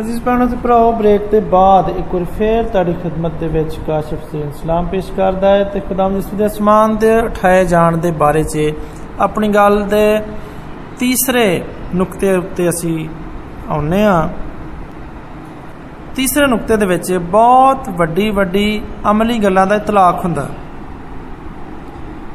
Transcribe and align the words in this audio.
ਅਜ਼ੀਜ਼ 0.00 0.22
ਭੈਣੋ 0.22 0.46
ਤੇ 0.46 0.56
ਭਰਾਓ, 0.62 0.92
ਬ੍ਰੇਕ 0.92 1.26
ਦੇ 1.30 1.40
ਬਾਅਦ 1.40 1.88
ਇੱਕ 1.90 2.14
ਵਾਰ 2.14 2.24
ਫੇਰ 2.38 2.64
ਤੁਹਾਡੀ 2.64 2.92
ਖidmat 2.92 3.36
ਦੇ 3.40 3.48
ਵਿੱਚ 3.48 3.76
ਕਾਸ਼ਫ 3.86 4.30
ਸਿੰਘ 4.30 4.50
ਸਲਾਮ 4.52 4.86
ਪੇਸ਼ 4.86 5.10
ਕਰਦਾ 5.12 5.50
ਹੈ 5.50 5.64
ਤੇ 5.64 5.80
ਖੁਦਾਮ 5.80 6.14
ਜਿਸ 6.14 6.24
ਦੇ 6.26 6.46
ਅਸਮਾਨ 6.46 6.96
ਦੇ 6.96 7.14
ਉਠਾਏ 7.20 7.64
ਜਾਣ 7.64 7.96
ਦੇ 7.96 8.10
ਬਾਰੇ 8.10 8.42
'ਚ 8.42 8.72
ਆਪਣੀ 9.20 9.48
ਗੱਲ 9.48 9.80
ਦੇ 9.88 10.18
ਤੀਸਰੇ 10.98 11.62
ਨੁਕਤੇ 11.94 12.36
ਉੱਤੇ 12.36 12.68
ਅਸੀਂ 12.68 13.08
ਆਉਨੇ 13.70 14.02
ਆ 14.04 14.28
ਤੀਸਰੇ 16.16 16.46
ਨੁਕਤੇ 16.46 16.76
ਦੇ 16.76 16.86
ਵਿੱਚ 16.86 17.12
ਬਹੁਤ 17.30 17.88
ਵੱਡੀ 17.88 18.30
ਵੱਡੀ 18.30 18.82
ਅਮਲੀ 19.10 19.38
ਗੱਲਾਂ 19.38 19.66
ਦਾ 19.66 19.74
ਇਤਲਾਕ 19.74 20.24
ਹੁੰਦਾ। 20.24 20.48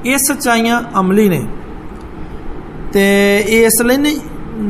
ਇਹ 0.06 0.18
ਸਚਾਈਆਂ 0.18 0.82
ਅਮਲੀ 1.00 1.30
ਨੇ 1.30 1.44
ਤੇ 2.94 3.06
ਇਹ 3.40 3.66
ਇਸ 3.66 3.82
ਲਈ 3.82 3.98
ਨਹੀਂ 3.98 4.20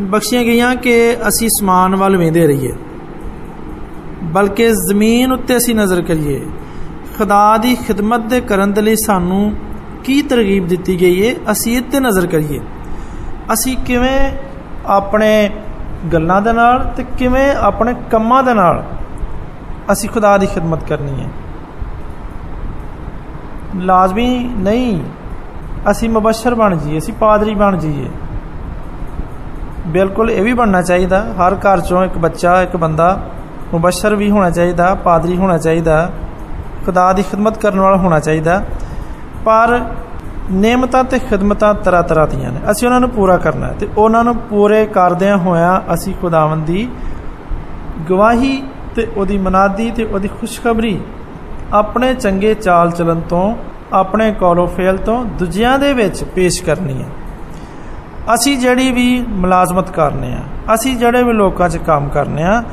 ਬਖਸ਼ੀਆਂ 0.10 0.44
ਗਈਆਂ 0.44 0.76
ਕਿ 0.76 0.94
ਅਸੀਂ 1.28 1.50
ਸਮਾਨ 1.60 1.96
ਵੱਲ 1.96 2.18
ਵੇਂਦੇ 2.18 2.48
ਰਹੀਏ। 2.48 2.72
ਬਲਕਿ 4.24 4.70
ਜ਼ਮੀਨ 4.70 5.32
ਉੱਤੇ 5.32 5.58
ਅਸੀਂ 5.58 5.76
ਨਜ਼ਰ 5.76 6.02
ਕਰੀਏ। 6.02 6.40
ਖੁਦਾ 7.18 7.58
ਦੀ 7.58 7.76
ਖਿਦਮਤ 7.76 8.20
ਦੇ 8.20 8.42
ਕਰਨ 8.42 8.74
ਦੇ 8.74 8.82
ਲਈ 8.82 8.96
ਸਾਨੂੰ 8.96 9.52
ਕੀ 10.04 10.22
ਤਰਗੀਬ 10.22 10.68
ਦਿੱਤੀ 10.68 11.00
ਗਈ 11.02 11.28
ਹੈ 11.28 11.34
ਅਸੀਂ 11.52 11.78
ਇਹ 11.78 11.82
ਤੇ 11.82 12.00
ਨਜ਼ਰ 12.00 12.28
ਕਰੀਏ। 12.28 12.60
ਅਸੀਂ 13.54 13.78
ਕਿਵੇਂ 13.78 14.32
ਆਪਣੇ 14.86 15.50
ਗੱਲਾਂ 16.14 16.42
ਦੇ 16.42 16.54
ਨਾਲ 16.54 16.84
ਤੇ 16.98 17.04
ਕਿਵੇਂ 17.18 17.52
ਆਪਣੇ 17.56 17.94
ਕੰਮਾਂ 18.12 18.44
ਦੇ 18.44 18.54
ਨਾਲ 18.54 18.84
ਅਸੀਂ 19.92 20.10
ਖੁਦਾ 20.10 20.38
ਦੀ 20.38 20.48
ਖਿਦਮਤ 20.48 20.84
ਕਰਨੀ 20.84 21.22
ਹੈ 21.22 21.30
ਲਾਜ਼ਮੀ 23.76 24.28
ਨਹੀਂ, 24.58 25.00
ਅਸੀਂ 25.92 26.10
ਮੁਬਸ਼ਰ 26.10 26.56
ਬਣ 26.56 26.76
ਜਾਈਏ, 26.76 26.98
ਅਸੀਂ 26.98 27.14
ਪਾਦਰੀ 27.14 27.56
ਬਣ 27.56 27.78
ਜਾਈਏ। 27.78 28.10
ਬਿਲਕੁਲ 29.88 30.32
ਇਹ 30.32 30.42
ਵੀ 30.44 30.54
ਬਣਨਾ 30.54 30.82
ਚਾਹੀਦਾ, 30.82 31.20
ਹਰ 31.34 31.56
ਘਰ 31.56 31.82
ਚੋਂ 31.82 32.04
ਇੱਕ 32.04 32.18
ਬੱਚਾ, 32.18 32.62
ਇੱਕ 32.62 32.78
ਬੰਦਾ 32.78 33.30
ਮੁਬਸ਼ਰ 33.74 34.16
ਵੀ 34.16 34.30
ਹੋਣਾ 34.32 34.50
ਚਾਹੀਦਾ, 34.50 34.94
ਪਾਦਰੀ 34.96 35.36
ਹੋਣਾ 35.38 35.58
ਚਾਹੀਦਾ, 35.58 36.10
ਖੁਦਾ 36.86 37.12
ਦੀ 37.14 37.24
ਖਿਦਮਤ 37.24 37.58
ਕਰਨ 37.58 37.80
ਵਾਲਾ 37.80 37.98
ਹੋਣਾ 37.98 38.20
ਚਾਹੀਦਾ। 38.20 38.64
ਪਰ 39.46 39.80
ਨੇਮਤਾਂ 40.52 41.04
ਤੇ 41.04 41.20
ਖਿਦਮਤਾਂ 41.20 41.74
ਤਰ੍ਹਾਂ 41.74 42.04
ਤਰ੍ਹਾਂ 42.04 42.28
ਦੀਆਂ 42.28 42.52
ਨੇ। 42.52 42.60
ਅਸੀਂ 42.72 42.88
ਉਹਨਾਂ 42.88 43.00
ਨੂੰ 43.00 43.10
ਪੂਰਾ 43.10 43.38
ਕਰਨਾ 43.38 43.68
ਤੇ 43.72 43.88
ਉਹਨਾਂ 43.98 44.24
ਨੂੰ 44.24 44.36
ਪੂਰੇ 44.50 44.86
ਕਰਦਿਆਂ 44.86 45.38
ਹੋਇਆਂ 45.38 45.80
ਅਸੀਂ 45.94 46.14
ਖੁਦਾਵੰਦ 46.22 46.66
ਦੀ 46.66 46.88
ਗਵਾਹੀ 48.10 48.62
ਤੇ 48.96 49.08
ਉਹਦੀ 49.18 49.38
ਮਨਾਦੀ 49.38 49.90
ਤੇ 49.92 50.04
ਉਹਦੀ 50.04 50.28
ਖੁਸ਼ਖਬਰੀ 50.40 51.00
ਆਪਣੇ 51.74 52.14
ਚੰਗੇ 52.14 52.54
ਚਾਲ 52.54 52.92
ਚਲਨ 52.92 53.22
ਤੋਂ, 53.22 53.56
ਆਪਣੇ 53.94 54.32
ਕੌਲੋ 54.34 54.66
ਫੇਲ 54.68 54.98
ਤੋਂ 54.98 55.24
ਦੂਜਿਆਂ 55.40 55.78
ਦੇ 55.80 55.94
ਵਿੱਚ 55.94 56.24
ਪੇਸ਼ 56.24 56.64
ਕਰਨੀ 56.64 57.02
ਹੈ। 57.02 57.08
ਅਸੀਂ 58.34 58.58
ਜਿਹੜੀ 58.58 58.92
ਵੀ 58.92 59.26
ਮੁਲਾਜ਼ਮਤ 59.30 59.90
ਕਰਨੇ 59.90 60.34
ਆ, 60.34 60.42
ਅਸੀਂ 60.74 60.96
ਜਿਹੜੇ 60.98 61.24
ਵੀ 61.24 61.34
ਲੋਕਾਂ 61.34 61.70
'ਚ 61.70 61.78
ਕੰਮ 61.78 62.10
ਕਰਨੇ 62.10 62.44
ਆ 62.44 62.64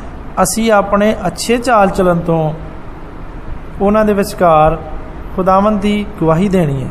ਅਸੀਂ 0.43 0.73
ਆਪਣੇ 0.73 1.17
ਅੱਛੇ 1.27 1.57
ਚਾਲ 1.59 1.91
ਚਲਨ 1.91 2.19
ਤੋਂ 2.19 2.53
ਉਹਨਾਂ 3.81 4.05
ਦੇ 4.05 4.13
ਵਿਚਕਾਰ 4.13 4.79
ਖੁਦਾਵੰਦ 5.37 5.81
ਦੀ 5.81 6.07
ਗਵਾਹੀ 6.23 6.49
ਦੇਣੀ 6.49 6.83
ਹੈ, 6.85 6.89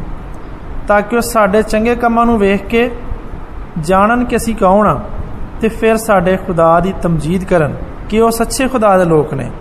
ਤਾਂ 0.88 1.02
ਕਿ 1.02 1.16
ਉਹ 1.16 1.22
ਸਾਡੇ 1.22 1.62
ਚੰਗੇ 1.64 1.96
ਕੰਮਾਂ 1.96 2.26
ਨੂੰ 2.26 2.38
ਵੇਖ 2.40 2.66
ਕੇ 2.66 2.92
ਜਾਣਨ 3.80 4.26
ਕਿ 4.26 4.36
ਅਸੀਂ 4.36 4.56
ਕੌਣ 4.56 4.88
ਆ 4.88 5.00
ਤੇ 5.62 5.70
ਫਿਰ 5.70 5.98
ਸਾਡੇ 5.98 6.38
ਖੁਦਾ 6.38 6.80
ਦੀ 6.80 6.94
ਤਮਜੀਦ 7.02 7.44
ਕਰਨ 7.44 7.76
ਕਿ 8.10 8.22
ਉਹ 8.22 8.32
ਸੱਚੇ 8.32 8.68
ਖੁਦਾ 8.68 8.98
ਦੇ 8.98 9.06
ਲੋਕ 9.06 9.34
ਨੇ। 9.34 9.52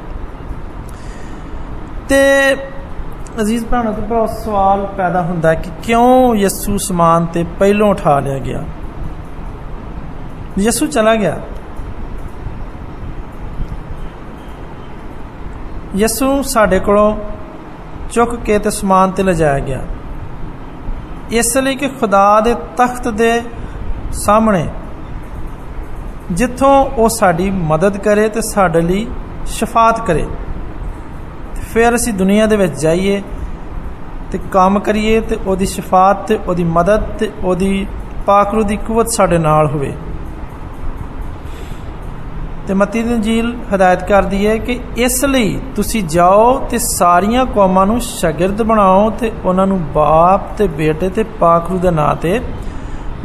ਤੇ 2.09 2.55
ਅਜ਼ੀਜ਼ 3.41 3.65
ਭਰਾਣੋ 3.67 3.93
ਤੋਂ 3.93 4.03
ਬਹੁਤ 4.03 4.31
ਸਵਾਲ 4.31 4.87
ਪੈਦਾ 4.87 5.23
ਹੁੰਦਾ 5.23 5.55
ਕਿ 5.55 5.71
ਕਿਉਂ 5.83 6.35
ਯਿਸੂ 6.35 6.77
ਸਮਾਨ 6.79 7.27
ਤੇ 7.27 7.45
ਪਹਿਲੋਂ 7.59 7.91
ਉਠਾ 7.91 8.19
ਲਿਆ 8.21 8.39
ਗਿਆ? 8.39 8.65
ਯਿਸੂ 10.59 10.87
ਚਲਾ 10.87 11.15
ਗਿਆ। 11.15 11.41
ਯਿਸੂ 15.97 16.43
ਸਾਡੇ 16.43 16.79
ਕੋਲੋਂ 16.79 17.17
ਚੁੱਕ 18.13 18.35
ਕੇ 18.37 18.59
ਤੇ 18.59 18.71
ਸਮਾਨ 18.71 19.11
ਤੇ 19.11 19.23
ਲਿਜਾਇਆ 19.23 19.59
ਗਿਆ। 19.59 19.81
ਇਸ 21.31 21.57
ਲਈ 21.57 21.75
ਕਿ 21.77 21.89
ਖੁਦਾ 21.89 22.41
ਦੇ 22.41 22.55
ਤਖਤ 22.77 23.09
ਦੇ 23.09 23.41
ਸਾਹਮਣੇ 24.13 24.67
ਜਿੱਥੋਂ 26.33 26.75
ਉਹ 26.97 27.09
ਸਾਡੀ 27.09 27.51
ਮਦਦ 27.51 27.97
ਕਰੇ 27.97 28.29
ਤੇ 28.29 28.41
ਸਾਡੇ 28.41 28.81
ਲਈ 28.81 29.07
ਸ਼ਫਾਤ 29.47 30.07
ਕਰੇ 30.07 30.27
ਫਿਰ 31.73 31.95
ਅਸੀਂ 31.95 32.13
ਦੁਨੀਆ 32.13 32.47
ਦੇ 32.47 32.57
ਵਿੱਚ 32.57 32.81
ਜਾਈਏ 32.81 33.23
ਤੇ 34.33 34.39
ਕੰਮ 34.53 34.79
ਕਰੀਏ 34.79 35.21
ਤੇ 35.21 35.37
ਉਹਦੀ 35.47 35.67
ਸ਼ਫਾਤ 35.67 36.27
ਤੇ 36.27 36.39
ਉਹਦੀ 36.47 36.65
ਮਦਦ 36.65 37.03
ਤੇ 37.19 37.31
ਉਹਦੀ 37.45 37.87
ਪਾਕਰੂ 38.27 38.63
ਦੀ 38.63 38.77
ਕੂਵਤ 38.77 39.09
ਸਾਡੇ 39.09 39.39
ਨਾਲ 39.39 39.67
ਹੋਵੇ। 39.67 39.93
ਤੇ 42.68 42.74
ਮਤੀ 42.74 43.04
ਦੀ 43.04 43.14
ਇੰਜੀਲ 43.14 43.56
ਹਦਾਇਤ 43.76 44.04
ਕਰਦੀ 44.04 44.48
ਹੈ 44.48 44.58
ਕਿ 44.58 44.80
ਇਸ 44.98 45.26
ਲਈ 45.26 45.60
ਤੁਸੀਂ 45.76 46.04
ਜਾਓ 46.04 46.68
ਤੇ 46.70 46.78
ਸਾਰੀਆਂ 46.78 47.46
ਕੌਮਾਂ 47.46 47.86
ਨੂੰ 47.86 48.00
ਸ਼ਾਗਿਰਦ 48.02 48.62
ਬਣਾਓ 48.62 49.10
ਤੇ 49.10 49.32
ਉਹਨਾਂ 49.46 49.68
ਨੂੰ 49.68 49.80
ਬਾਪ 49.94 50.42
ਤੇ 50.58 50.68
ਬੇਟੇ 50.68 51.10
ਤੇ 51.10 51.24
ਪਾਕਰੂ 51.24 51.78
ਦੇ 51.78 51.92
ਨਾਂ 51.92 52.16
ਤੇ 52.16 52.40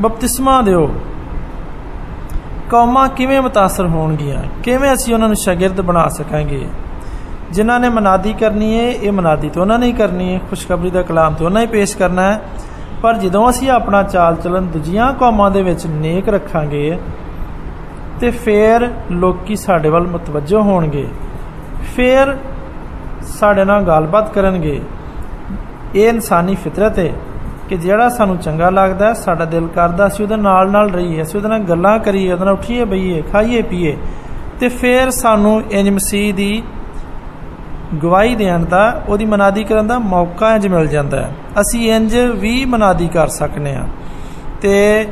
ਬਪਤਿਸਮਾ 0.00 0.62
ਦਿਓ 0.62 0.89
ਕੌਮਾਂ 2.71 3.09
ਕਿਵੇਂ 3.09 3.41
متاثر 3.41 3.89
ਹੋਣਗੀਆਂ 3.89 4.43
ਕਿਵੇਂ 4.62 4.93
ਅਸੀਂ 4.95 5.15
ਉਹਨਾਂ 5.15 5.28
ਨੂੰ 5.28 5.37
ਸ਼ਾਗਿਰਦ 5.37 5.81
ਬਣਾ 5.81 6.09
ਸਕਾਂਗੇ 6.09 6.67
ਜਿਨ੍ਹਾਂ 7.50 7.81
ਨੇ 7.81 7.89
ਮਨਾਦੀ 7.89 8.33
ਕਰਨੀ 8.33 8.78
ਹੈ 8.78 8.91
ਇਹ 8.91 9.12
ਮਨਾਦੀ 9.12 9.49
ਤੇ 9.49 9.61
ਉਹਨਾਂ 9.61 9.78
ਨੇ 9.78 9.87
ਹੀ 9.87 9.93
ਕਰਨੀ 9.93 10.34
ਹੈ 10.34 10.41
ਖੁਸ਼ਖਬਰੀ 10.50 10.91
ਦਾ 10.91 11.03
ਕਲਾਮ 11.03 11.34
ਤੇ 11.34 11.45
ਉਹਨਾਂ 11.45 11.62
ਹੀ 11.62 11.67
ਪੇਸ਼ 11.67 11.97
ਕਰਨਾ 11.97 12.22
ਹੈ 12.22 12.41
ਪਰ 13.03 13.15
ਜਦੋਂ 13.15 13.50
ਅਸੀਂ 13.50 13.71
ਆਪਣਾ 13.71 14.03
ਚਾਲ 14.03 14.37
ਚਲਨ 14.37 14.67
ਦੂਜੀਆਂ 14.67 15.12
ਕੌਮਾਂ 15.12 15.50
ਦੇ 15.50 15.62
ਵਿੱਚ 15.62 15.87
ਨੇਕ 15.87 16.28
ਰੱਖਾਂਗੇ 16.28 16.99
ਤੇ 18.19 18.30
ਫਿਰ 18.30 18.90
ਲੋਕੀ 19.12 19.56
ਸਾਡੇ 19.56 19.90
ਵੱਲ 19.90 20.07
ਮਤਵਜਹ 20.07 20.57
ਹੋਣਗੇ। 20.57 21.07
ਫਿਰ 21.96 22.38
ਸਾਡੇ 23.22 23.66
ਨਾਲ 23.66 23.84
ਗੱਲਬਾਤ 23.84 24.34
ਕਰਨਗੇ। 24.34 24.81
ਇਹ 25.96 26.09
ਇਨਸਾਨੀ 26.09 26.56
ਫਿਤਰਤ 26.56 27.00
ਹੈ 27.00 27.13
ਕਿ 27.69 27.78
ਜਿਹੜਾ 27.78 28.09
ਸਾਨੂੰ 28.09 28.38
ਚੰਗਾ 28.38 28.69
ਲੱਗਦਾ 28.69 29.13
ਸਾਡਾ 29.13 29.46
ਦਿਲ 29.46 29.68
ਕਰਦਾ 29.68 30.08
ਅਸੀਂ 30.08 30.25
ਉਹਦੇ 30.25 30.35
ਨਾਲ 30.35 30.72
ਨਾਲ 30.72 30.90
ਰਹੀਏ, 30.90 31.22
ਅਸੀਂ 31.22 31.40
ਉਹਦੇ 31.40 31.50
ਨਾਲ 31.50 31.59
ਗੱਲਾਂ 31.59 32.00
ਕਰੀਏ, 32.00 32.31
ਉਹਦੇ 32.34 32.46
ਨਾਲ 32.46 32.53
ਉੱਠੀਏ, 32.53 32.85
ਬਈਏ, 32.85 33.22
ਖਾਈਏ, 33.22 33.62
ਪੀਏ। 33.62 33.97
ਤੇ 34.59 34.69
ਫਿਰ 34.69 35.09
ਸਾਨੂੰ 35.09 35.63
ਇੰਜ 35.72 35.90
ਮਸੀਹ 35.90 36.34
ਦੀ 36.34 36.63
ਗਵਾਹੀ 38.03 38.35
ਦੇਣ 38.35 38.66
ਦਾ, 38.66 39.03
ਉਹਦੀ 39.08 39.25
ਮਨਾਦੀ 39.25 39.63
ਕਰਨ 39.63 39.88
ਦਾ 39.88 40.00
ਮੌਕਾ 40.00 40.56
ਇੰਜ 40.56 40.68
ਮਿਲ 40.68 40.88
ਜਾਂਦਾ 40.88 41.18
ਹੈ। 41.18 41.35
ਅਸੀਂ 41.62 41.91
ਇੰਜ 41.94 42.18
ਵੀ 42.18 42.66
ਮਨਾਦੀ 42.66 43.08
ਕਰ 43.08 43.28
ਸਕਨੇ 43.28 43.75
ਆ 43.75 43.84
ਤੇ 44.62 45.08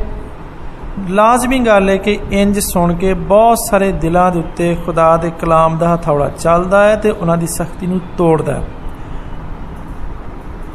ਲਾਜ਼ਮੀ 1.10 1.60
ਗੱਲ 1.60 1.90
ਹੈ 1.90 1.98
ਕਿ 1.98 2.20
ਇੰਜ 2.32 2.60
ਸੁਣ 2.60 2.94
ਕੇ 2.94 3.14
ਬਹੁਤ 3.14 3.58
ਸਾਰੇ 3.70 3.92
ਦਿਲਾਂ 3.92 4.32
ਦੇ 4.32 4.40
ਉੱਤੇ 4.40 4.78
ਖੁਦਾ 4.86 5.18
ਦੇ 5.18 5.32
ਕਲਾਮ 5.32 5.78
ਦਾ 5.78 5.96
ਹਥੌੜਾ 5.96 6.30
ਚੱਲਦਾ 6.30 6.84
ਹੈ 6.84 6.96
ਤੇ 6.96 7.10
ਉਹਨਾਂ 7.10 7.38
ਦੀ 7.38 7.48
ਸਖਤੀ 7.48 7.88
ਨੂੰ 7.88 8.02
ਤੋੜਦਾ 8.18 8.54
ਹੈ। 8.54 8.64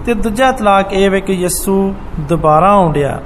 ਤੇ 0.07 0.15
ਦੂਜਾ 0.15 0.49
ਇਤਲਾਕ 0.49 0.93
ਇਹ 0.93 1.11
ਹੈ 1.11 1.21
ਕਿ 1.21 1.33
ਯਿਸੂ 1.33 1.95
ਦੁਬਾਰਾ 2.19 2.71
ਆਉਂਦਿਆ। 2.71 3.21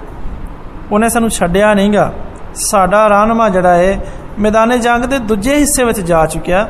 ਉਹਨੇ 0.92 1.08
ਸਾਨੂੰ 1.08 1.30
ਛੱਡਿਆ 1.30 1.74
ਨਹੀਂਗਾ। 1.74 2.12
ਸਾਡਾ 2.54 3.08
ਰਾਹਨਮਾ 3.08 3.48
ਜਿਹੜਾ 3.48 3.74
ਹੈ, 3.74 4.06
ਮੈਦਾਨੇ 4.38 4.78
ਜੰਗ 4.78 5.04
ਦੇ 5.04 5.18
ਦੂਜੇ 5.18 5.54
ਹਿੱਸੇ 5.54 5.84
ਵਿੱਚ 5.84 6.00
ਜਾ 6.00 6.26
ਚੁੱਕਿਆ, 6.26 6.68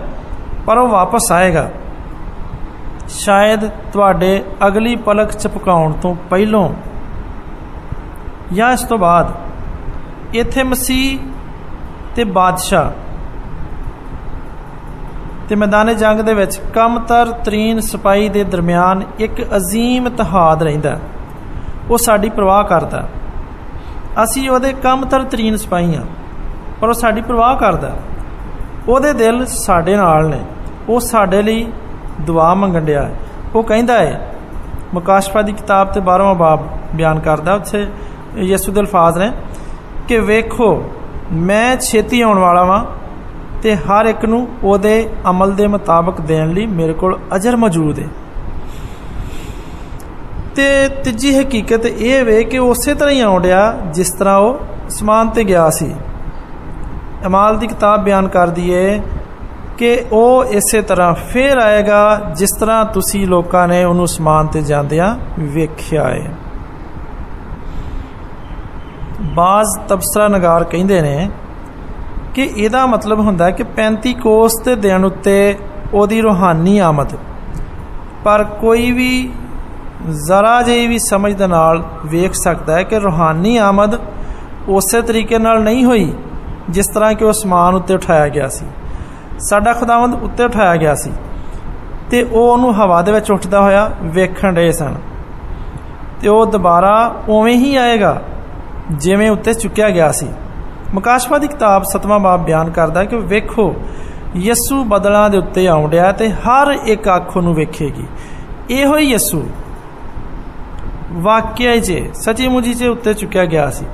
ਪਰ 0.67 0.79
ਉਹ 0.79 0.89
ਵਾਪਸ 0.89 1.33
ਆਏਗਾ। 1.33 1.71
ਸ਼ਾਇਦ 3.09 3.69
ਤੁਹਾਡੇ 3.69 4.45
ਅਗਲੀ 4.67 4.97
ਪਲਕ 4.97 5.31
ਚਪਕਾਉਣ 5.33 5.93
ਤੋਂ 5.93 6.15
ਪਹਿਲਾਂ 6.31 6.69
ਜਾਂ 8.53 8.73
ਇਸ 8.73 8.83
ਤੋਂ 8.83 8.99
ਬਾਅਦ। 8.99 9.46
ਇੱਥੇ 10.39 10.63
ਮਸੀਹ 10.63 11.19
ਤੇ 12.15 12.25
ਬਾਦਸ਼ਾਹ 12.25 12.91
ਤੇ 15.49 15.57
ਮੈਦਾਨੇ 15.57 15.95
ਜੰਗ 15.95 16.21
ਦੇ 16.21 16.35
ਵਿੱਚ 16.35 16.61
ਕਮਤਰ 16.75 17.31
ਤਰੀਨ 17.31 17.81
ਸਿਪਾਈ 17.81 18.29
ਦੇ 18.29 18.45
ਦਰਮਿਆਨ 18.45 19.03
ਇੱਕ 19.19 19.57
ਅਜ਼ੀਮ 19.57 20.07
ਇਤਿਹਾਦ 20.07 20.63
ਰਹਿੰਦਾ 20.63 20.99
ਉਹ 21.91 21.99
ਸਾਡੀ 21.99 22.31
ਪਰਵਾਹ 22.31 22.65
ਕਰਦਾ 22.65 23.09
ਅਸੀਂ 24.23 24.51
ਉਹਦੇ 24.51 24.73
ਕਮਤਰ 24.73 25.25
ਤਰੀਨ 25.25 25.57
ਸਿਪਾਈ 25.57 25.95
ਆ 25.95 26.01
ਪਰ 26.81 26.89
ਉਹ 26.89 26.93
ਸਾਡੀ 26.93 27.21
ਪਰਵਾਹ 27.21 27.57
ਕਰਦਾ 27.57 27.97
ਉਹਦੇ 28.89 29.13
ਦਿਲ 29.13 29.47
ਸਾਡੇ 29.47 29.97
ਨਾਲ 29.97 30.29
ਨੇ। 30.29 30.41
ਉਹ 30.89 31.01
ਸਾਡੇ 31.01 31.43
ਲਈ 31.43 31.73
ਦੁਆ 32.21 32.55
ਮੰਗਣ 32.55 32.81
ਡਿਆ 32.81 33.11
ਉਹ 33.55 33.63
ਕਹਿੰਦਾ 33.63 33.99
ਹੈ, 33.99 34.33
ਮੁਕਾਸ਼ਫਾ 34.95 35.43
ਦੀ 35.43 35.53
ਕਿਤਾਬ 35.53 35.89
ਤੇ 35.89 36.01
12ਵਾਂ 36.01 36.35
ਬਾਬ 36.35 36.67
ਬਿਆਨ 36.95 37.21
ਕਰਦਾ 37.21 37.55
ਉੱਥੇ 37.55 37.87
ਯਿਸੂ 38.37 38.73
ਦੇ 38.73 38.81
ਅਲਫਾਜ਼ 38.81 39.19
ਨੇ 39.19 39.33
ਕਿ 40.09 40.19
ਵੇਖੋ, 40.19 40.85
ਮੈਂ 41.33 41.77
ਛੇਤੀ 41.77 42.21
ਆਉਣ 42.21 42.39
ਵਾਲਾ 42.39 42.65
ਵਾਂ 42.65 42.85
ਤੇ 43.63 43.77
ਹਰ 43.77 44.07
ਇੱਕ 44.07 44.25
ਨੂੰ 44.25 44.49
ਉਹਦੇ 44.65 45.09
ਅਮਲ 45.31 45.53
ਦੇ 45.53 45.67
ਮੁਤਾਬਕ 45.67 46.21
ਦੇਣ 46.21 46.53
ਲਈ 46.53 46.67
ਮੇਰੇ 46.67 46.93
ਕੋਲ 46.93 47.19
ਅਜਰ 47.37 47.57
ਮੌਜੂਦ 47.57 47.99
ਹੈ 47.99 48.09
ਤੇ 50.55 50.89
ਤੀਜੀ 51.05 51.39
ਹਕੀਕਤ 51.39 51.87
ਇਹ 51.87 52.25
ਵੇ 52.25 52.45
ਕਿ 52.45 52.59
ਉਸੇ 52.59 52.95
ਤਰ੍ਹਾਂ 52.95 53.15
ਹੀ 53.15 53.21
ਆਉਂਦਿਆ 53.21 53.79
ਜਿਸ 53.93 54.11
ਤਰ੍ਹਾਂ 54.11 54.39
ਉਹ 54.39 54.59
ਸਮਾਨ 54.89 55.29
ਤੇ 55.29 55.45
ਗਿਆ 55.45 55.71
ਸੀ। 55.71 55.95
ਅਮਾਲ 57.27 57.59
ਦੀ 57.59 57.67
ਕਿਤਾਬ 57.67 58.05
ਬਿਆਨ 58.05 58.29
ਕਰਦੀ 58.29 58.71
ਏ 58.71 59.01
ਕਿ 59.79 60.05
ਉਹ 60.13 60.45
ਇਸੇ 60.45 60.83
ਤਰ੍ਹਾਂ 60.83 61.15
ਫੇਰ 61.15 61.59
ਆਏਗਾ 61.59 62.33
ਜਿਸ 62.37 62.51
ਤਰ੍ਹਾਂ 62.61 62.85
ਤੁਸੀਂ 62.85 63.27
ਲੋਕਾਂ 63.27 63.69
ਨੇ 63.69 63.85
ਉਹਨੂੰ 63.85 64.09
ਸਮਾਨ 64.09 64.47
ਤੇ 64.47 64.63
ਜਾਂਦਿਆਂ 64.63 65.15
ਵੇਖਿਆ 65.39 66.11
ਏ। 66.11 66.25
ਬਾਜ਼ 69.23 69.89
ਤਬਸਰਾ 69.89 70.29
ਨਗਾਰ 70.29 70.65
ਕਹਿੰਦੇ 70.65 71.01
ਨੇ 71.01 71.31
ਕਿ 72.35 72.53
ਇਹਦਾ 72.57 72.87
ਮਤਲਬ 72.87 73.21
ਹੁੰਦਾ 73.21 73.51
ਕਿ 73.51 73.65
35 73.77 74.13
ਕੋਸ 74.13 74.53
ਦੇ 74.65 74.77
ਦਿਨ 74.77 75.05
ਉੱਤੇ 75.05 75.59
ਉਹਦੀ 75.95 76.21
ਰੂਹਾਨੀ 76.21 76.79
ਆਮਦ। 76.79 77.09
ਪਰ 78.25 78.45
ਕੋਈ 78.45 78.93
ਵੀ 78.93 79.33
ਜ਼ਰਾ 80.11 80.63
ਜਿਹੀ 80.63 80.87
ਵੀ 80.87 80.99
ਸਮਝ 80.99 81.33
ਦੇ 81.33 81.47
ਨਾਲ 81.47 81.85
ਵੇਖ 82.07 82.33
ਸਕਦਾ 82.35 82.75
ਹੈ 82.75 82.83
ਕਿ 82.83 82.99
ਰੂਹਾਨੀ 82.99 83.57
ਆਮਦ 83.57 84.01
ਉਸੇ 84.69 85.03
ਤਰੀਕੇ 85.03 85.39
ਨਾਲ 85.39 85.63
ਨਹੀਂ 85.63 85.85
ਹੋਈ 85.85 86.13
ਜਿਸ 86.71 86.87
ਤਰ੍ਹਾਂ 86.87 87.15
ਕਿ 87.15 87.25
ਉਹ 87.25 87.33
ਸਮਾਨ 87.33 87.75
ਉੱਤੇ 87.75 87.95
ਉਠਾਇਆ 87.95 88.29
ਗਿਆ 88.29 88.49
ਸੀ। 88.49 88.67
ਸਾਡਾ 89.39 89.73
ਖੁਦਾਵੰਦ 89.73 90.15
ਉੱਤੇ 90.15 90.45
ਉਠਾਇਆ 90.45 90.77
ਗਿਆ 90.77 90.95
ਸੀ 90.95 91.13
ਤੇ 92.11 92.23
ਉਹ 92.23 92.53
ਉਹਨੂੰ 92.53 92.75
ਹਵਾ 92.75 93.03
ਦੇ 93.03 93.13
ਵਿੱਚ 93.13 93.31
ਉੱਠਦਾ 93.31 93.61
ਹੋਇਆ 93.61 93.91
ਵੇਖਣ 94.03 94.55
ਰਹੇ 94.55 94.73
ਸਨ। 94.73 94.95
ਤੇ 96.21 96.29
ਉਹ 96.29 96.47
ਦੁਬਾਰਾ 96.47 97.15
ਉਵੇਂ 97.29 97.55
ਹੀ 97.55 97.77
ਆਏਗਾ 97.77 98.23
ਜਿਵੇਂ 98.91 99.31
ਉੱਤੇ 99.31 99.55
ਚੁੱਕਿਆ 99.55 99.91
ਗਿਆ 99.91 100.11
ਸੀ। 100.13 100.27
ਮਕਾਸ਼ਵਾ 100.95 101.39
ਦੀ 101.39 101.49
ਕਿਤਾਬ 101.49 101.85
7ਵਾਂ 101.93 102.19
ਬਾਬ 102.19 102.45
ਬਿਆਨ 102.45 102.71
ਕਰਦਾ 102.71 103.05
ਕਿ 103.05 103.17
ਵੇਖੋ, 103.17 103.75
ਯਿਸੂ 104.37 104.85
ਬਦਲਾਂ 104.85 105.29
ਦੇ 105.31 105.39
ਉੱਤੇ 105.39 105.67
ਆਉਂਦਿਆ 105.67 106.11
ਤੇ 106.13 106.29
ਹਰ 106.31 106.71
ਇੱਕ 106.85 107.09
ਅੱਖ 107.17 107.37
ਨੂੰ 107.37 107.55
ਵੇਖੇਗੀ। 107.55 108.05
ਇਹੋ 108.71 108.97
ਹੀ 108.97 109.05
ਯਿਸੂ 109.05 109.43
ਵਾਕਿਆ 111.13 111.77
ਜੇ 111.77 112.11
ਸੱਚੀ 112.15 112.49
ਮੁਜੀ 112.49 112.75
ਚ 112.75 112.85
ਉੱਤੇ 112.85 113.15
ਚੁੱਕਿਆ 113.15 113.45
ਗਿਆ 113.45 113.71
ਸੀ, 113.71 113.85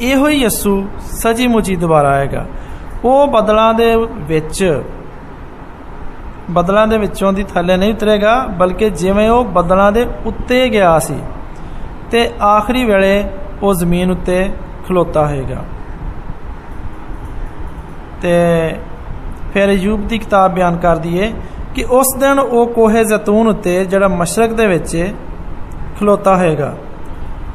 ਇਹੋ 0.00 0.28
ਹੀ 0.28 0.36
ਯਿਸੂ 0.36 0.84
ਸੱਚੀ 1.00 1.46
ਮੁਜੀ 1.46 1.76
ਦੁਬਾਰਾ 1.76 2.08
ਆਏਗਾ। 2.08 2.46
ਉਹ 3.04 3.26
ਬਦਲਾਂ 3.26 3.72
ਦੇ 3.74 3.94
ਵਿੱਚ, 4.28 4.82
ਬਦਲਾਂ 6.50 6.86
ਦੇ 6.86 6.98
ਵਿੱਚੋਂ 6.98 7.32
ਦੀ 7.32 7.42
ਥੱਲੇ 7.44 7.76
ਨਹੀਂ 7.76 7.92
ਉਤਰੇਗਾ, 7.94 8.46
ਬਲਕਿ 8.48 8.90
ਜਿਵੇਂ 8.90 9.28
ਉਹ 9.30 9.44
ਬਦਲਾਂ 9.44 9.92
ਦੇ 9.92 10.06
ਉੱਤੇ 10.26 10.68
ਗਿਆ 10.68 10.98
ਸੀ, 10.98 11.14
ਤੇ 12.10 12.30
ਆਖਰੀ 12.42 12.84
ਵੇਲੇ 12.84 13.24
ਉਹ 13.62 13.74
ਜ਼ਮੀਨ 13.74 14.10
ਉੱਤੇ 14.10 14.50
ਖਲੋਤਾ 14.88 15.26
ਹੋਏਗਾ। 15.26 15.62
ਤੇ 18.22 18.32
ਫਿਰ 19.52 19.68
ਯੂਬ 19.68 20.06
ਦੀ 20.08 20.18
ਕਿਤਾਬ 20.18 20.54
ਬਿਆਨ 20.54 20.76
ਕਰਦੀ 20.76 21.18
ਏ 21.18 21.32
ਕਿ 21.74 21.84
ਉਸ 21.90 22.06
ਦਿਨ 22.18 22.38
ਉਹ 22.38 22.66
ਕੋਹੇ 22.66 23.04
ਜ਼ੈਤੂਨ 23.04 23.48
ਉੱਤੇ 23.48 23.84
ਜਿਹੜਾ 23.84 24.08
ਮਸ਼ਰਕ 24.08 24.52
ਦੇ 24.52 24.66
ਵਿੱਚ 24.66 25.14
ਖਲੋਤਾ 26.00 26.36
ਹੋਏਗਾ 26.36 26.74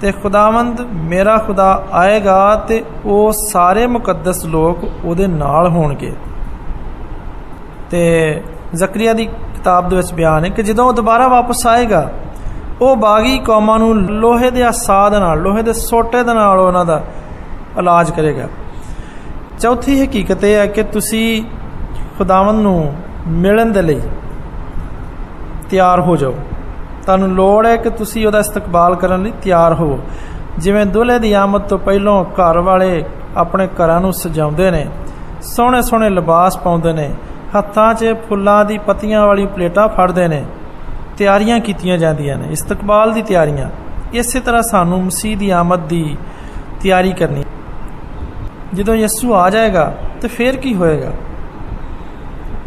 ਤੇ 0.02 0.12
ਖੁਦਾਵੰਦ, 0.12 0.82
ਮੇਰਾ 0.82 1.38
ਖੁਦਾ 1.38 1.86
ਆਏਗਾ 1.92 2.56
ਤੇ 2.56 2.84
ਉਹ 3.06 3.32
ਸਾਰੇ 3.48 3.88
ਮੁਕੱਦਸ 3.88 4.46
ਲੋਕ 4.46 4.78
ਉਹਦੇ 5.06 5.28
ਨਾਲ 5.28 5.68
ਹੋਣਗੇ। 5.68 6.14
ਤੇ 7.90 8.44
ਜ਼ਕਰੀਆ 8.76 9.14
ਦੀ 9.14 9.26
ਕਿਤਾਬ 9.26 9.90
ਦੇ 9.90 9.96
ਵਿੱਚ 9.96 10.14
ਬਿਆਨ 10.14 10.46
ਹੈ 10.46 10.50
ਕਿ 10.50 10.64
ਜਦੋਂ 10.64 10.86
ਉਹ 10.86 10.94
ਦੁਬਾਰਾ 10.94 11.28
ਵਾਪਸ 11.28 11.68
ਆਏਗਾ 11.68 12.12
ਉਹ 12.82 12.96
ਬਾਗੀ 12.96 13.38
ਕੌਮਾਂ 13.40 13.78
ਨੂੰ 13.80 13.96
ਲੋਹੇ 13.96 14.50
ਦੇ 14.52 14.64
ਆਸਾਦ 14.64 15.16
ਨਾਲ, 15.16 15.42
ਲੋਹੇ 15.42 15.62
ਦੇ 15.64 15.74
ਸੋਟੇ 15.74 16.24
ਦੇ 16.24 16.34
ਨਾਲ 16.34 16.60
ਉਹਨਾਂ 16.60 16.86
ਦਾ 16.86 17.02
ਇਲਾਜ 17.80 18.12
ਕਰੇਗਾ। 18.12 18.48
ਚੌਥੀ 19.60 20.04
ਹਕੀਕਤ 20.04 20.44
ਇਹ 20.44 20.56
ਹੈ 20.56 20.66
ਕਿ 20.66 20.84
ਤੁਸੀਂ 20.84 21.44
ਖੁਦਾਵੰਦ 22.18 22.60
ਨੂੰ 22.60 22.94
ਮਿਲਣ 23.28 23.72
ਦੇ 23.72 23.82
ਲਈ 23.82 24.02
ਤਿਆਰ 25.70 26.00
ਹੋ 26.00 26.16
ਜਾਓ। 26.16 26.34
ਤੁਹਾਨੂੰ 27.04 27.30
ਲੋੜ 27.30 27.66
ਹੈ 27.66 27.76
ਕਿ 27.76 27.90
ਤੁਸੀਂ 27.90 28.26
ਉਹਦਾ 28.28 28.40
ਇਸਤਕਬਾਲ 28.40 28.96
ਕਰਨ 28.96 29.24
ਲਈ 29.24 29.32
ਤਿਆਰ 29.42 29.74
ਹੋਵੋ। 29.74 30.00
ਜਿਵੇਂ 30.58 30.86
ਦੁਲਹੇ 30.86 31.20
ਦੀ 31.20 31.34
ਆਮਦ 31.34 31.62
ਤੋਂ 31.62 31.78
ਪਹਿਲਾਂ 31.78 32.24
ਘਰ 32.24 32.60
ਵਾਲੇ 32.60 33.04
ਆਪਣੇ 33.38 33.68
ਘਰਾਂ 33.68 34.00
ਨੂੰ 34.02 34.14
ਸਜਾਉਂਦੇ 34.14 34.70
ਨੇ 34.72 34.86
ਸੋਹਣੇ 35.42 35.82
ਸੋਹਣੇ 35.82 36.10
ਲਿਬਾਸ 36.10 36.58
ਪਾਉਂਦੇ 36.58 36.94
ਨੇ, 36.94 37.10
ਹੱਥਾਂ 37.58 37.94
'ਚ 37.94 38.16
ਫੁੱਲਾਂ 38.30 38.64
ਦੀ 38.66 38.78
ਪੱਤੀਆਂ 38.78 39.26
ਵਾਲੀ 39.28 39.46
ਪਲੇਟਾਂ 39.46 39.88
ਫੜਦੇ 39.88 40.28
ਨੇ 40.28 40.44
ਤਿਆਰੀਆਂ 41.18 41.60
ਕੀਤੀਆਂ 41.60 41.98
ਜਾਂਦੀਆਂ 41.98 42.38
ਨੇ, 42.38 42.48
ਇਸਤਕਬਾਲ 42.52 43.12
ਦੀ 43.14 43.22
ਤਿਆਰੀਆਂ। 43.22 43.70
ਇਸੇ 44.14 44.40
ਤਰ੍ਹਾਂ 44.40 44.62
ਸਾਨੂੰ 44.62 45.04
ਮਸੀਹ 45.04 45.38
ਦੀ 45.38 45.50
ਆਮਦ 45.50 45.88
ਦੀ 45.88 46.18
ਤਿਆਰੀ 46.82 47.12
ਕਰਨੀ। 47.12 47.44
ਜਦੋਂ 48.74 48.96
ਯਿਸੂ 48.96 49.34
ਆ 49.34 49.50
ਜਾਏਗਾ, 49.50 49.86
ਤੇ 50.22 50.28
ਫਿਰ 50.28 50.58
ਕੀ 50.58 50.74
ਹੋਏਗਾ? 50.76 51.12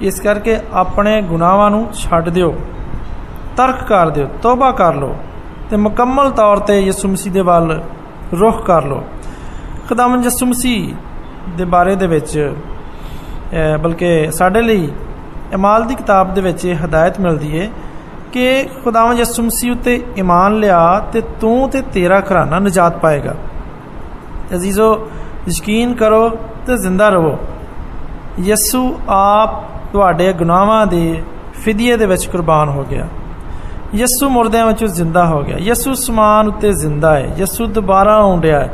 ਇਸ 0.00 0.20
ਕਰਕੇ 0.20 0.56
ਆਪਣੇ 0.72 1.20
ਗੁਨਾਹਾਂ 1.22 1.70
ਨੂੰ 1.70 1.86
ਛੱਡ 1.94 2.28
ਦਿਓ, 2.28 2.54
ਤਰਕ 3.56 3.82
ਕਰ 3.84 4.10
ਦਿਓ, 4.10 4.26
ਤੋਬਾ 4.42 4.70
ਕਰ 4.72 4.94
ਲਓ, 4.94 5.14
ਤੇ 5.70 5.76
ਮੁਕੰਮਲ 5.76 6.30
ਤੌਰ 6.30 6.58
ਤੇ 6.58 6.80
ਯਿਸੂ 6.80 7.08
ਮਸੀਹ 7.08 7.32
ਦੇ 7.32 7.40
ਵੱਲ 7.40 7.82
ਰੁਖ 8.40 8.64
ਕਰ 8.66 8.84
ਲਓ। 8.84 9.02
ਖੁਦਾਵੰਦ 9.88 10.24
ਯਿਸੂ 10.24 10.46
ਮਸੀਹ 10.46 10.94
ਦੇ 11.56 11.64
ਬਾਰੇ 11.64 11.94
ਦੇ 11.96 12.06
ਵਿੱਚ 12.06 12.52
ਬਲਕਿ 13.82 14.30
ਸਾਡੇ 14.32 14.60
ਲਈ 14.62 14.88
ਇਮਾਲ 15.52 15.84
ਦੀ 15.84 15.94
ਕਿਤਾਬ 15.94 16.34
ਦੇ 16.34 16.40
ਵਿੱਚ 16.40 16.64
ਇਹ 16.64 16.84
ਹਦਾਇਤ 16.84 17.20
ਮਿਲਦੀ 17.20 17.56
ਏ 17.56 17.68
ਕਿ 18.32 18.64
ਖੁਦਾਵੰਦ 18.84 19.18
ਯਿਸੂ 19.18 19.42
ਮਸੀਹ 19.42 19.72
ਉਤੇ 19.72 20.00
ਈਮਾਨ 20.18 20.58
ਲਿਆ 20.60 20.80
ਤੇ 21.12 21.20
ਤੂੰ 21.40 21.68
ਤੇ 21.70 21.82
ਤੇਰਾ 21.92 22.20
ਘਰਾਨਾ 22.20 22.58
ਨਜਾਤ 22.58 22.98
ਪਾਏਗਾ 22.98 23.34
ਅਜ਼ੀਜ਼ੋ 24.54 24.92
ਯਕੀਨ 25.48 25.94
ਕਰੋ 25.94 26.28
ਤੇ 26.66 26.76
ਜ਼ਿੰਦਾ 26.76 27.08
ਰਹੋ 27.08 27.36
ਯਿਸੂ 28.40 28.82
ਆਪ 29.10 29.62
ਤੁਹਾਡੇ 29.92 30.32
ਗੁਨਾਹਾਂ 30.32 30.86
ਦੇ 30.86 31.22
ਫਿਦੀਏ 31.54 31.96
ਦੇ 31.96 32.06
ਵਿੱਚ 32.06 32.26
ਕੁਰਬਾਨ 32.26 32.68
ਹੋ 32.68 32.84
ਗਿਆ 32.90 33.06
ਯਿਸੂ 33.94 34.28
ਮੁਰਦਿਆਂ 34.28 34.66
ਵਿੱਚੋਂ 34.66 34.88
ਜ਼ਿੰਦਾ 34.88 35.24
ਹੋ 35.26 35.42
ਗਿਆ 35.42 35.56
ਯਿਸੂ 35.58 35.94
ਸਮਾਨ 35.96 36.48
ਉੱਤੇ 36.48 36.72
ਜ਼ਿੰਦਾ 36.72 37.14
ਹੈ 37.14 37.34
ਯਿਸੂ 37.38 37.66
ਦੁਬਾਰਾ 37.68 38.16
ਆਉਂਦਿਆ 38.16 38.60
ਹੈ 38.60 38.70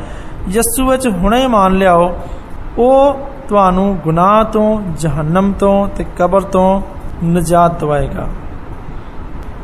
ਯਿਸੂ 0.49 0.88
ਵਿੱਚ 0.88 1.09
ਹੁਣੇ 1.09 1.47
ਮੰਨ 1.47 1.79
ਲਿਆਓ 1.79 2.12
ਉਹ 2.79 3.19
ਤੁਹਾਨੂੰ 3.49 3.94
ਗੁਨਾਹ 3.97 4.43
ਤੋਂ 4.44 4.81
ਜਹੰਨਮ 4.99 5.52
ਤੋਂ 5.52 5.87
ਤੇ 5.88 6.05
ਕਬਰ 6.19 6.43
ਤੋਂ 6.50 6.81
ਨਜਾਤ 7.25 7.81
ਦਵਾਏਗਾ 7.81 8.26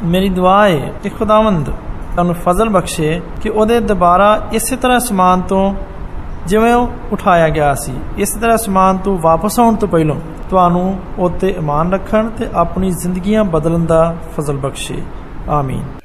ਮੇਰੀ 0.04 0.28
ਦੁਆ 0.28 0.68
ਹੈ 0.68 0.92
ਕਿ 1.02 1.08
ਖੁਦਾਵੰਦ 1.08 1.70
ਤੁਹਾਨੂੰ 2.12 2.34
ਫਜ਼ਲ 2.34 2.68
ਬਖਸ਼ੇ 2.68 3.20
ਕਿ 3.42 3.48
ਉਹਦੇ 3.48 3.80
ਦੁਬਾਰਾ 3.80 4.48
ਇਸੇ 4.52 4.76
ਤਰ੍ਹਾਂ 4.76 5.00
ਸਮਾਨ 5.00 5.40
ਤੋਂ 5.40 5.74
ਜਿਵੇਂ 6.46 6.74
ਉਹ 6.74 6.88
ਉਠਾਇਆ 7.12 7.48
ਗਿਆ 7.48 7.74
ਸੀ, 7.74 7.92
ਇਸ 8.18 8.34
ਤਰ੍ਹਾਂ 8.34 8.56
ਸਮਾਨ 8.56 8.96
ਤੋਂ 8.96 9.18
ਵਾਪਸ 9.18 9.60
ਆਉਣ 9.60 9.74
ਤੋਂ 9.74 9.88
ਪਹਿਲਾਂ 9.88 10.16
ਤੁਹਾਨੂੰ 10.50 10.98
ਉੱਤੇ 11.18 11.48
ਇਮਾਨ 11.48 11.92
ਰੱਖਣ 11.92 12.28
ਤੇ 12.28 12.48
ਆਪਣੀ 12.54 12.90
ਜ਼ਿੰਦਗੀਆਂ 12.90 13.44
ਬਦਲਣ 13.44 13.84
ਦਾ 13.84 14.16
ਫਜ਼ਲ 14.36 14.56
ਬਖਸ਼ੇ। 14.56 15.02
ਆਮੀਨ। 15.48 16.01